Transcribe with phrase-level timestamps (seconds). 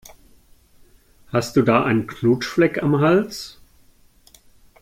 [1.27, 3.61] Hast du da einen Knutschfleck am Hals?